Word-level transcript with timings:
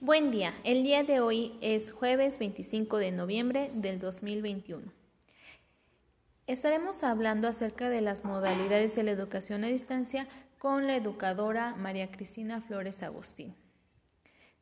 Buen 0.00 0.30
día, 0.30 0.54
el 0.62 0.84
día 0.84 1.02
de 1.02 1.18
hoy 1.18 1.58
es 1.60 1.90
jueves 1.90 2.38
25 2.38 2.98
de 2.98 3.10
noviembre 3.10 3.68
del 3.74 3.98
2021. 3.98 4.92
Estaremos 6.46 7.02
hablando 7.02 7.48
acerca 7.48 7.88
de 7.88 8.00
las 8.00 8.24
modalidades 8.24 8.94
de 8.94 9.02
la 9.02 9.10
educación 9.10 9.64
a 9.64 9.66
distancia 9.66 10.28
con 10.60 10.86
la 10.86 10.94
educadora 10.94 11.74
María 11.74 12.12
Cristina 12.12 12.60
Flores 12.60 13.02
Agustín. 13.02 13.56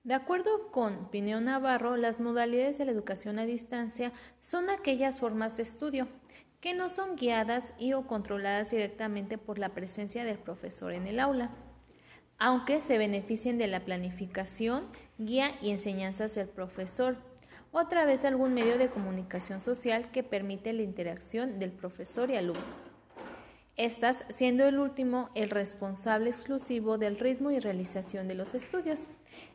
De 0.04 0.14
acuerdo 0.14 0.72
con 0.72 1.10
Pineo 1.10 1.42
Navarro, 1.42 1.98
las 1.98 2.18
modalidades 2.18 2.78
de 2.78 2.86
la 2.86 2.92
educación 2.92 3.38
a 3.38 3.44
distancia 3.44 4.14
son 4.40 4.70
aquellas 4.70 5.20
formas 5.20 5.58
de 5.58 5.64
estudio 5.64 6.08
que 6.62 6.72
no 6.72 6.88
son 6.88 7.14
guiadas 7.14 7.74
y 7.78 7.92
o 7.92 8.06
controladas 8.06 8.70
directamente 8.70 9.36
por 9.36 9.58
la 9.58 9.68
presencia 9.68 10.24
del 10.24 10.38
profesor 10.38 10.94
en 10.94 11.06
el 11.06 11.20
aula 11.20 11.50
aunque 12.38 12.80
se 12.80 12.98
beneficien 12.98 13.58
de 13.58 13.66
la 13.66 13.84
planificación, 13.84 14.84
guía 15.18 15.56
y 15.60 15.70
enseñanzas 15.70 16.34
del 16.34 16.48
profesor, 16.48 17.16
o 17.72 17.78
a 17.78 17.88
través 17.88 18.22
de 18.22 18.28
algún 18.28 18.54
medio 18.54 18.78
de 18.78 18.88
comunicación 18.88 19.60
social 19.60 20.10
que 20.10 20.22
permite 20.22 20.72
la 20.72 20.82
interacción 20.82 21.58
del 21.58 21.72
profesor 21.72 22.30
y 22.30 22.36
alumno. 22.36 22.86
Estas 23.76 24.24
siendo 24.30 24.66
el 24.66 24.78
último 24.78 25.28
el 25.34 25.50
responsable 25.50 26.30
exclusivo 26.30 26.96
del 26.96 27.18
ritmo 27.18 27.50
y 27.50 27.60
realización 27.60 28.26
de 28.26 28.34
los 28.34 28.54
estudios. 28.54 29.06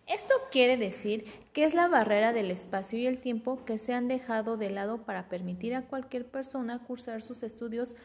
Esto 0.06 0.34
quiere 0.52 0.78
decir 0.78 1.26
que 1.54 1.64
es 1.64 1.74
la 1.74 1.88
barrera 1.88 2.32
del 2.32 2.52
espacio 2.52 3.00
y 3.00 3.08
el 3.08 3.20
tiempo 3.20 3.66
que 3.66 3.80
se 3.80 3.94
han 3.96 4.08
dejado 4.08 4.58
de 4.58 4.70
lado 4.70 5.00
para 5.00 5.28
permitir 5.28 5.74
a 5.74 5.88
cualquier 5.88 6.28
persona 6.28 6.84
cursar 6.86 7.24
sus 7.24 7.42
estudios 7.42 7.96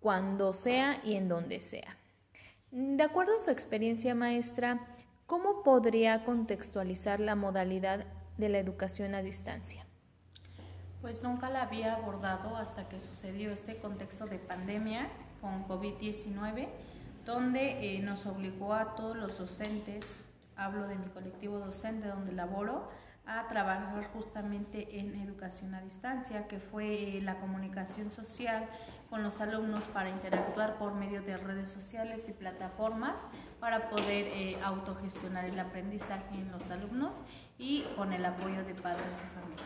cuando 0.00 0.52
sea 0.52 1.00
y 1.02 1.14
en 1.14 1.28
donde 1.28 1.62
sea. 1.62 1.96
De 2.76 3.04
acuerdo 3.04 3.36
a 3.36 3.38
su 3.38 3.52
experiencia 3.52 4.16
maestra, 4.16 4.84
¿cómo 5.28 5.62
podría 5.62 6.24
contextualizar 6.24 7.20
la 7.20 7.36
modalidad 7.36 8.04
de 8.36 8.48
la 8.48 8.58
educación 8.58 9.14
a 9.14 9.22
distancia? 9.22 9.86
Pues 11.00 11.22
nunca 11.22 11.50
la 11.50 11.62
había 11.62 11.94
abordado 11.94 12.56
hasta 12.56 12.88
que 12.88 12.98
sucedió 12.98 13.52
este 13.52 13.76
contexto 13.76 14.26
de 14.26 14.40
pandemia 14.40 15.08
con 15.40 15.68
COVID-19, 15.68 16.66
donde 17.24 17.94
eh, 17.94 18.00
nos 18.00 18.26
obligó 18.26 18.74
a 18.74 18.96
todos 18.96 19.16
los 19.16 19.38
docentes, 19.38 20.24
hablo 20.56 20.88
de 20.88 20.96
mi 20.96 21.06
colectivo 21.06 21.60
docente 21.60 22.08
donde 22.08 22.32
laboro, 22.32 22.88
a 23.26 23.48
trabajar 23.48 24.10
justamente 24.12 24.98
en 25.00 25.14
educación 25.14 25.74
a 25.74 25.80
distancia, 25.80 26.46
que 26.46 26.58
fue 26.58 27.20
la 27.22 27.40
comunicación 27.40 28.10
social 28.10 28.68
con 29.08 29.22
los 29.22 29.40
alumnos 29.40 29.84
para 29.84 30.10
interactuar 30.10 30.76
por 30.76 30.94
medio 30.94 31.22
de 31.22 31.36
redes 31.36 31.70
sociales 31.70 32.28
y 32.28 32.32
plataformas 32.32 33.26
para 33.60 33.88
poder 33.88 34.28
eh, 34.28 34.58
autogestionar 34.62 35.46
el 35.46 35.58
aprendizaje 35.58 36.34
en 36.34 36.50
los 36.50 36.68
alumnos 36.70 37.24
y 37.58 37.84
con 37.96 38.12
el 38.12 38.24
apoyo 38.24 38.64
de 38.64 38.74
padres 38.74 39.16
de 39.16 39.28
familia. 39.28 39.64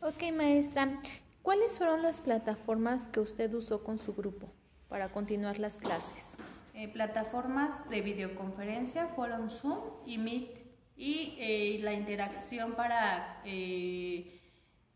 Ok, 0.00 0.36
maestra, 0.36 1.00
¿cuáles 1.42 1.78
fueron 1.78 2.02
las 2.02 2.20
plataformas 2.20 3.08
que 3.08 3.20
usted 3.20 3.52
usó 3.52 3.82
con 3.82 3.98
su 3.98 4.14
grupo 4.14 4.52
para 4.88 5.10
continuar 5.10 5.58
las 5.58 5.76
clases? 5.76 6.36
Eh, 6.74 6.88
plataformas 6.88 7.88
de 7.88 8.00
videoconferencia 8.00 9.08
fueron 9.08 9.50
Zoom 9.50 9.78
y 10.06 10.18
Meet 10.18 10.63
y 10.96 11.34
eh, 11.38 11.78
la 11.82 11.92
interacción 11.92 12.74
para 12.74 13.40
eh, 13.44 14.40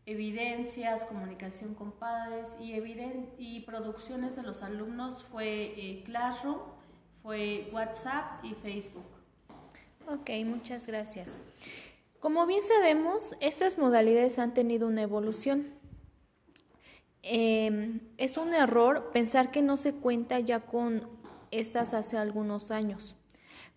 evidencias, 0.05 1.05
comunicación 1.05 1.75
con 1.75 1.91
padres 1.91 2.47
y, 2.59 2.73
y 3.37 3.61
producciones 3.61 4.35
de 4.35 4.43
los 4.43 4.63
alumnos 4.63 5.23
fue 5.25 5.73
eh, 5.77 6.03
Classroom, 6.05 6.59
fue 7.21 7.69
WhatsApp 7.73 8.43
y 8.43 8.53
Facebook. 8.53 9.05
Ok, 10.07 10.29
muchas 10.45 10.87
gracias. 10.87 11.41
Como 12.19 12.45
bien 12.47 12.63
sabemos, 12.63 13.35
estas 13.39 13.77
modalidades 13.77 14.39
han 14.39 14.53
tenido 14.53 14.87
una 14.87 15.03
evolución. 15.03 15.67
Em, 17.21 17.99
es 18.17 18.37
un 18.37 18.53
error 18.53 19.11
pensar 19.11 19.51
que 19.51 19.61
no 19.61 19.77
se 19.77 19.93
cuenta 19.93 20.39
ya 20.39 20.61
con 20.61 21.07
estas 21.51 21.93
hace 21.93 22.17
algunos 22.17 22.71
años. 22.71 23.15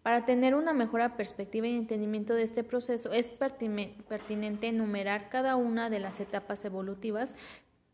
Para 0.03 0.25
tener 0.25 0.57
una 0.57 0.73
mejor 0.73 1.17
perspectiva 1.17 1.69
y 1.69 1.77
entendimiento 1.77 2.35
de 2.35 2.43
este 2.43 2.65
proceso, 2.65 3.13
es 3.13 3.29
pertinente 3.29 4.67
enumerar 4.67 5.29
cada 5.29 5.55
una 5.57 5.91
de 5.91 6.01
las 6.01 6.19
etapas 6.19 6.65
evolutivas 6.65 7.37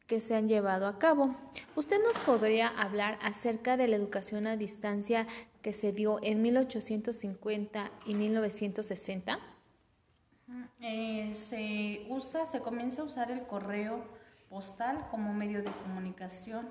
que 0.07 0.21
se 0.21 0.35
han 0.35 0.49
llevado 0.49 0.87
a 0.87 0.99
cabo. 0.99 1.37
¿Usted 1.77 1.99
nos 2.03 2.19
podría 2.25 2.69
hablar 2.69 3.19
acerca 3.23 3.77
de 3.77 3.89
la 3.89 3.97
educación 3.97 4.47
a 4.47 4.57
distancia 4.57 5.27
que 5.61 5.75
se 5.75 5.93
dio 5.93 6.19
en 6.23 6.41
1850 6.41 7.91
y 8.07 8.15
1960? 8.15 9.39
Eh, 10.81 11.31
se 11.35 12.07
usa, 12.09 12.47
se 12.47 12.61
comienza 12.61 13.03
a 13.03 13.05
usar 13.05 13.31
el 13.31 13.43
correo 13.43 14.03
postal 14.49 15.09
como 15.11 15.35
medio 15.35 15.63
de 15.63 15.71
comunicación 15.73 16.71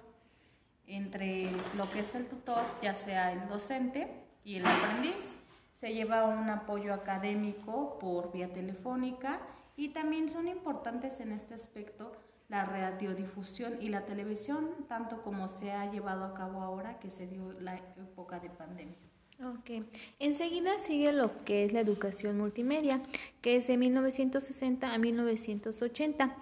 entre 0.88 1.52
lo 1.76 1.88
que 1.92 2.00
es 2.00 2.16
el 2.16 2.26
tutor, 2.26 2.64
ya 2.81 2.96
sea 2.96 3.34
el 3.34 3.47
docente, 3.47 4.27
y 4.47 4.56
el 4.56 4.66
aprendiz. 4.66 5.35
Se 5.75 5.94
lleva 5.94 6.25
un 6.25 6.50
apoyo 6.50 6.94
académico 6.94 8.00
por 8.00 8.31
vía 8.31 8.52
telefónica 8.52 9.41
y 9.75 9.90
también 9.90 10.30
son 10.30 10.47
importantes 10.47 11.19
en 11.19 11.34
este 11.34 11.53
aspecto 11.53 12.13
la 12.47 12.63
radiodifusión 12.63 13.78
y 13.81 13.90
la 13.90 14.06
televisión, 14.06 14.69
tanto 14.88 15.22
como 15.22 15.50
se 15.50 15.74
ha 15.74 15.91
llevado 15.91 16.24
a 16.24 16.34
cabo 16.34 16.62
ahora 16.62 16.97
que 16.97 17.12
se 17.12 17.28
dio 17.28 17.52
la 17.59 17.75
época 17.75 18.40
de 18.40 18.50
pandemia. 18.50 18.96
Ok. 19.44 19.85
Enseguida 20.18 20.79
sigue 20.79 21.12
lo 21.12 21.44
que 21.44 21.66
es 21.66 21.74
la 21.74 21.81
educación 21.81 22.38
multimedia, 22.40 23.02
que 23.41 23.58
es 23.58 23.68
de 23.68 23.78
1960 23.78 24.94
a 24.94 24.97
1980. 24.97 26.35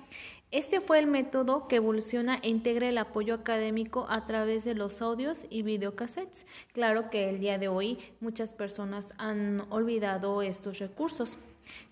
Este 0.55 0.79
fue 0.79 0.99
el 0.99 1.07
método 1.07 1.67
que 1.67 1.75
evoluciona 1.75 2.39
e 2.41 2.47
integra 2.47 2.87
el 2.87 2.97
apoyo 2.97 3.33
académico 3.33 4.07
a 4.09 4.25
través 4.25 4.63
de 4.63 4.73
los 4.73 5.01
audios 5.01 5.39
y 5.49 5.63
videocassettes. 5.63 6.45
Claro 6.71 7.09
que 7.09 7.29
el 7.29 7.41
día 7.41 7.57
de 7.57 7.67
hoy 7.67 7.97
muchas 8.21 8.53
personas 8.53 9.13
han 9.17 9.65
olvidado 9.69 10.41
estos 10.41 10.79
recursos. 10.79 11.37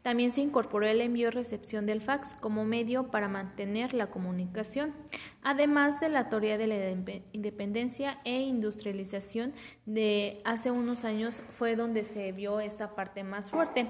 También 0.01 0.31
se 0.31 0.39
incorporó 0.39 0.85
el 0.85 1.01
envío 1.01 1.27
y 1.27 1.31
recepción 1.31 1.85
del 1.85 1.99
fax 1.99 2.35
como 2.35 2.63
medio 2.63 3.11
para 3.11 3.27
mantener 3.27 3.93
la 3.93 4.07
comunicación, 4.07 4.93
además 5.41 5.99
de 5.99 6.07
la 6.07 6.29
teoría 6.29 6.57
de 6.57 6.67
la 6.67 6.89
independencia 7.33 8.21
e 8.23 8.43
industrialización 8.43 9.51
de 9.85 10.41
hace 10.45 10.71
unos 10.71 11.03
años 11.03 11.43
fue 11.57 11.75
donde 11.75 12.05
se 12.05 12.31
vio 12.31 12.61
esta 12.61 12.95
parte 12.95 13.25
más 13.25 13.51
fuerte. 13.51 13.87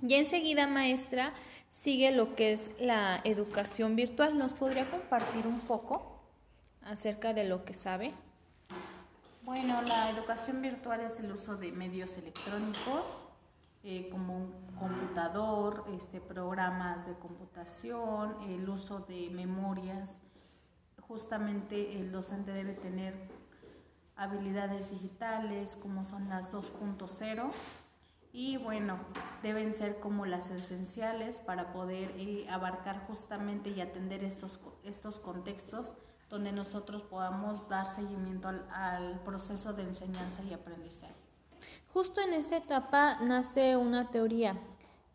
Y 0.00 0.14
enseguida, 0.14 0.68
maestra, 0.68 1.34
sigue 1.80 2.12
lo 2.12 2.34
que 2.34 2.52
es 2.52 2.70
la 2.78 3.20
educación 3.24 3.96
virtual. 3.96 4.38
¿Nos 4.38 4.52
podría 4.52 4.90
compartir 4.90 5.46
un 5.46 5.60
poco 5.60 6.20
acerca 6.82 7.32
de 7.32 7.44
lo 7.44 7.64
que 7.64 7.74
sabe? 7.74 8.14
Bueno, 9.42 9.82
la 9.82 10.10
educación 10.10 10.60
virtual 10.60 11.00
es 11.00 11.18
el 11.18 11.32
uso 11.32 11.56
de 11.56 11.72
medios 11.72 12.16
electrónicos 12.18 13.24
eh, 13.82 14.08
como 14.10 14.36
un 14.36 14.52
computador, 14.78 15.84
este, 15.96 16.20
programas 16.20 17.06
de 17.06 17.14
computación, 17.14 18.36
el 18.42 18.68
uso 18.68 19.00
de 19.00 19.30
memorias. 19.30 20.18
Justamente 21.00 21.98
el 21.98 22.12
docente 22.12 22.52
debe 22.52 22.74
tener 22.74 23.14
habilidades 24.16 24.90
digitales 24.90 25.76
como 25.76 26.04
son 26.04 26.28
las 26.28 26.52
2.0 26.52 27.50
y 28.32 28.56
bueno, 28.58 28.98
deben 29.42 29.74
ser 29.74 29.98
como 29.98 30.24
las 30.24 30.50
esenciales 30.50 31.40
para 31.40 31.72
poder 31.72 32.12
eh, 32.16 32.46
abarcar 32.48 33.06
justamente 33.06 33.70
y 33.70 33.80
atender 33.80 34.22
estos, 34.22 34.60
estos 34.84 35.18
contextos 35.18 35.92
donde 36.28 36.52
nosotros 36.52 37.02
podamos 37.02 37.68
dar 37.68 37.86
seguimiento 37.86 38.48
al, 38.48 39.20
proceso 39.24 39.72
de 39.72 39.82
enseñanza 39.82 40.42
y 40.44 40.54
aprendizaje. 40.54 41.12
Justo 41.92 42.20
en 42.20 42.34
esta 42.34 42.56
etapa 42.56 43.18
nace 43.20 43.76
una 43.76 44.10
teoría. 44.10 44.56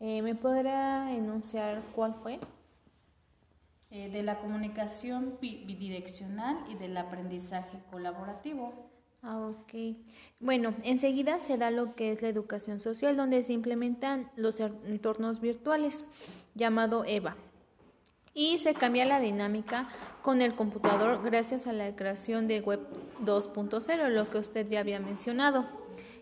Eh, 0.01 0.21
¿Me 0.21 0.35
podrá 0.35 1.13
enunciar 1.13 1.81
cuál 1.95 2.15
fue? 2.15 2.41
Eh, 3.91 4.09
de 4.09 4.23
la 4.23 4.39
comunicación 4.39 5.37
bidireccional 5.39 6.65
y 6.69 6.75
del 6.75 6.97
aprendizaje 6.97 7.79
colaborativo. 7.89 8.73
Ah, 9.27 9.39
ok. 9.39 9.97
Bueno, 10.39 10.75
enseguida 10.83 11.39
se 11.39 11.57
da 11.57 11.71
lo 11.71 11.95
que 11.95 12.11
es 12.11 12.21
la 12.21 12.27
educación 12.27 12.79
social, 12.79 13.17
donde 13.17 13.43
se 13.43 13.53
implementan 13.53 14.29
los 14.35 14.59
entornos 14.59 15.41
virtuales, 15.41 16.05
llamado 16.53 17.05
EVA. 17.05 17.35
Y 18.35 18.59
se 18.59 18.75
cambia 18.75 19.03
la 19.03 19.19
dinámica 19.19 19.89
con 20.21 20.43
el 20.43 20.53
computador 20.53 21.23
gracias 21.23 21.65
a 21.65 21.73
la 21.73 21.95
creación 21.95 22.47
de 22.47 22.61
Web 22.61 22.81
2.0, 23.23 24.09
lo 24.09 24.29
que 24.29 24.37
usted 24.37 24.69
ya 24.69 24.81
había 24.81 24.99
mencionado. 24.99 25.65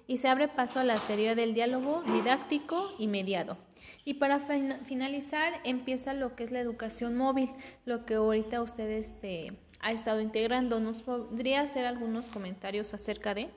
Y 0.08 0.20
se 0.20 0.30
abre 0.30 0.48
paso 0.48 0.80
a 0.80 0.86
la 0.86 0.96
teoría 0.96 1.36
del 1.36 1.54
diálogo 1.54 2.04
didáctico 2.04 2.90
y 2.98 3.08
mediado. 3.08 3.58
Y 4.06 4.14
para 4.14 4.40
finalizar 4.86 5.54
empieza 5.66 6.14
lo 6.14 6.38
que 6.38 6.46
es 6.46 6.52
la 6.52 6.62
educación 6.62 7.18
móvil, 7.18 7.50
lo 7.84 8.06
que 8.06 8.16
ahorita 8.16 8.62
ustedes 8.62 9.10
este, 9.10 9.58
ha 9.84 9.92
estado 9.92 10.22
integrando. 10.22 10.80
¿Nos 10.80 11.04
podría 11.04 11.62
hacer 11.62 11.86
algunos 11.86 12.28
comentarios 12.28 12.94
acerca 12.94 13.34
de? 13.34 13.52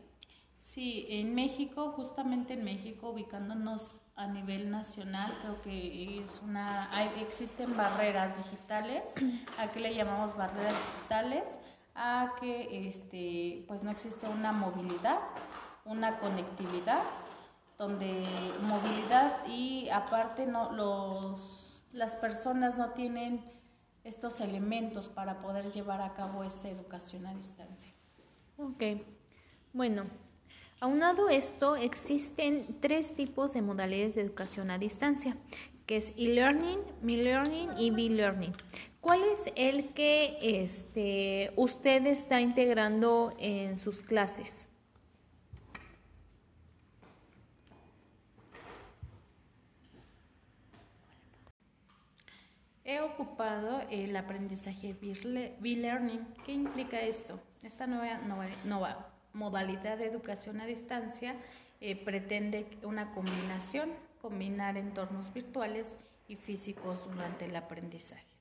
Sí, 0.60 1.06
en 1.08 1.34
México, 1.34 1.92
justamente 1.92 2.54
en 2.54 2.64
México, 2.64 3.10
ubicándonos 3.10 3.92
a 4.16 4.26
nivel 4.26 4.70
nacional, 4.70 5.38
creo 5.40 5.62
que 5.62 6.20
es 6.20 6.40
una, 6.42 6.90
hay, 6.90 7.10
existen 7.20 7.76
barreras 7.76 8.36
digitales, 8.38 9.02
a 9.58 9.70
qué 9.70 9.80
le 9.80 9.94
llamamos 9.94 10.36
barreras 10.36 10.74
digitales, 10.94 11.44
a 11.94 12.32
que 12.40 12.88
este, 12.88 13.64
pues 13.68 13.84
no 13.84 13.90
existe 13.90 14.26
una 14.28 14.52
movilidad, 14.52 15.20
una 15.84 16.18
conectividad, 16.18 17.02
donde 17.78 18.26
movilidad 18.62 19.46
y 19.46 19.88
aparte 19.90 20.46
no, 20.46 20.72
los, 20.72 21.84
las 21.92 22.16
personas 22.16 22.76
no 22.78 22.90
tienen 22.90 23.44
estos 24.06 24.40
elementos 24.40 25.08
para 25.08 25.42
poder 25.42 25.72
llevar 25.72 26.00
a 26.00 26.14
cabo 26.14 26.44
esta 26.44 26.68
educación 26.68 27.26
a 27.26 27.34
distancia. 27.34 27.90
Ok, 28.56 29.02
bueno, 29.72 30.04
aunado 30.80 31.28
esto, 31.28 31.74
existen 31.74 32.78
tres 32.80 33.14
tipos 33.14 33.54
de 33.54 33.62
modalidades 33.62 34.14
de 34.14 34.22
educación 34.22 34.70
a 34.70 34.78
distancia, 34.78 35.36
que 35.86 35.96
es 35.96 36.14
e-learning, 36.16 36.78
me-learning 37.02 37.70
y 37.78 37.90
be-learning. 37.90 38.54
¿Cuál 39.00 39.24
es 39.24 39.52
el 39.56 39.92
que 39.92 40.38
este, 40.40 41.52
usted 41.56 42.06
está 42.06 42.40
integrando 42.40 43.34
en 43.38 43.78
sus 43.78 44.00
clases? 44.00 44.68
He 52.88 53.00
ocupado 53.00 53.82
el 53.90 54.16
aprendizaje 54.16 54.94
B-Learning. 54.94 56.24
¿Qué 56.44 56.52
implica 56.52 57.00
esto? 57.00 57.40
Esta 57.64 57.88
nueva, 57.88 59.10
modalidad 59.32 59.98
de 59.98 60.06
educación 60.06 60.60
a 60.60 60.66
distancia 60.66 61.34
eh, 61.80 61.96
pretende 61.96 62.78
una 62.84 63.10
combinación, 63.10 63.90
combinar 64.22 64.76
entornos 64.76 65.32
virtuales 65.32 65.98
y 66.28 66.36
físicos 66.36 67.04
durante 67.10 67.46
el 67.46 67.56
aprendizaje. 67.56 68.35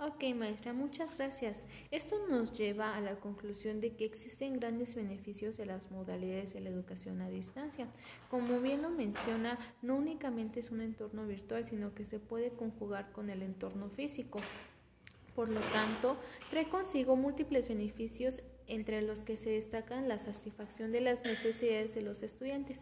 Ok, 0.00 0.22
maestra, 0.36 0.72
muchas 0.72 1.16
gracias. 1.16 1.64
Esto 1.90 2.24
nos 2.28 2.52
lleva 2.52 2.94
a 2.94 3.00
la 3.00 3.16
conclusión 3.16 3.80
de 3.80 3.96
que 3.96 4.04
existen 4.04 4.60
grandes 4.60 4.94
beneficios 4.94 5.56
de 5.56 5.66
las 5.66 5.90
modalidades 5.90 6.54
de 6.54 6.60
la 6.60 6.70
educación 6.70 7.20
a 7.20 7.28
distancia. 7.28 7.88
Como 8.30 8.60
bien 8.60 8.82
lo 8.82 8.90
menciona, 8.90 9.58
no 9.82 9.96
únicamente 9.96 10.60
es 10.60 10.70
un 10.70 10.82
entorno 10.82 11.26
virtual, 11.26 11.64
sino 11.64 11.94
que 11.96 12.04
se 12.04 12.20
puede 12.20 12.50
conjugar 12.50 13.10
con 13.10 13.28
el 13.28 13.42
entorno 13.42 13.90
físico. 13.90 14.38
Por 15.34 15.48
lo 15.48 15.60
tanto, 15.72 16.16
trae 16.48 16.68
consigo 16.68 17.16
múltiples 17.16 17.68
beneficios 17.68 18.44
entre 18.68 19.02
los 19.02 19.22
que 19.22 19.36
se 19.36 19.50
destacan 19.50 20.06
la 20.06 20.20
satisfacción 20.20 20.92
de 20.92 21.00
las 21.00 21.24
necesidades 21.24 21.96
de 21.96 22.02
los 22.02 22.22
estudiantes, 22.22 22.78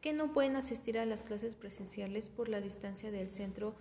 que 0.00 0.12
no 0.12 0.32
pueden 0.32 0.56
asistir 0.56 0.98
a 0.98 1.06
las 1.06 1.22
clases 1.22 1.54
presenciales 1.54 2.28
por 2.28 2.48
la 2.48 2.60
distancia 2.60 3.12
del 3.12 3.30
centro 3.30 3.76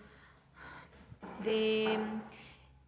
de 1.43 1.97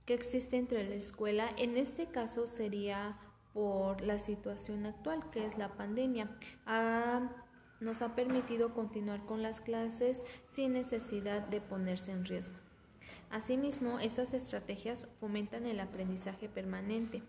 que 0.10 0.16
existe 0.16 0.58
entre 0.58 0.90
la 0.90 0.96
escuela. 0.96 1.52
En 1.56 1.78
este 1.78 2.08
caso 2.08 2.48
sería 2.48 3.20
por 3.54 4.02
la 4.02 4.18
situación 4.18 4.88
actual, 4.88 5.30
que 5.30 5.46
es 5.46 5.56
la 5.56 5.76
pandemia. 5.78 6.36
nos 7.80 8.02
ha 8.02 8.16
permitido 8.16 8.74
continuar 8.74 9.24
con 9.28 9.44
las 9.44 9.62
clases 9.62 10.18
sin 10.48 10.74
necesidad 10.74 11.48
de 11.50 11.62
ponerse 11.62 12.12
en 12.12 12.26
riesgo. 12.26 12.58
Asimismo, 13.30 14.00
estas 14.00 14.34
estrategias 14.34 15.08
fomentan 15.20 15.68
el 15.68 15.80
aprendizaje 15.80 16.50
permanente 16.50 17.22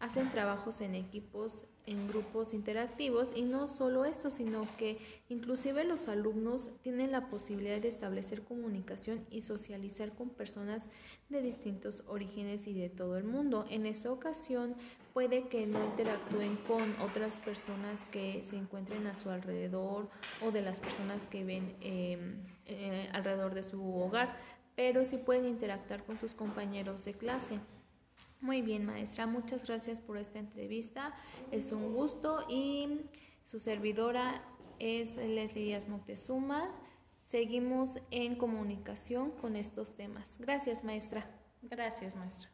hacen 0.00 0.30
trabajos 0.30 0.80
en 0.80 0.94
equipos, 0.94 1.66
en 1.86 2.08
grupos 2.08 2.54
interactivos 2.54 3.30
y 3.36 3.42
no 3.42 3.68
solo 3.68 4.04
esto, 4.04 4.30
sino 4.30 4.66
que 4.78 4.98
inclusive 5.28 5.84
los 5.84 6.08
alumnos 6.08 6.70
tienen 6.82 7.12
la 7.12 7.28
posibilidad 7.28 7.80
de 7.80 7.88
establecer 7.88 8.42
comunicación 8.42 9.26
y 9.30 9.42
socializar 9.42 10.12
con 10.12 10.30
personas 10.30 10.84
de 11.28 11.42
distintos 11.42 12.02
orígenes 12.06 12.66
y 12.66 12.74
de 12.74 12.88
todo 12.88 13.18
el 13.18 13.24
mundo. 13.24 13.66
En 13.68 13.86
esta 13.86 14.10
ocasión 14.10 14.74
puede 15.12 15.48
que 15.48 15.66
no 15.66 15.84
interactúen 15.84 16.56
con 16.66 16.94
otras 17.02 17.36
personas 17.36 18.00
que 18.10 18.44
se 18.48 18.56
encuentren 18.56 19.06
a 19.06 19.14
su 19.14 19.28
alrededor 19.28 20.08
o 20.42 20.50
de 20.50 20.62
las 20.62 20.80
personas 20.80 21.26
que 21.26 21.44
ven 21.44 21.76
em, 21.80 22.42
eh, 22.66 23.10
alrededor 23.12 23.52
de 23.54 23.64
su 23.64 23.82
hogar, 24.00 24.36
pero 24.76 25.04
sí 25.04 25.18
pueden 25.18 25.46
interactuar 25.46 26.04
con 26.04 26.18
sus 26.18 26.34
compañeros 26.34 27.04
de 27.04 27.12
clase. 27.14 27.58
Muy 28.40 28.62
bien, 28.62 28.86
maestra, 28.86 29.26
muchas 29.26 29.66
gracias 29.66 30.00
por 30.00 30.16
esta 30.16 30.38
entrevista. 30.38 31.12
Es 31.50 31.72
un 31.72 31.92
gusto 31.92 32.46
y 32.48 33.02
su 33.44 33.58
servidora 33.58 34.42
es 34.78 35.16
Leslie 35.16 35.64
Díaz 35.64 35.88
Moctezuma. 35.88 36.74
Seguimos 37.24 38.00
en 38.10 38.36
comunicación 38.36 39.30
con 39.32 39.56
estos 39.56 39.94
temas. 39.94 40.36
Gracias, 40.38 40.82
maestra. 40.84 41.30
Gracias, 41.62 42.16
maestra. 42.16 42.50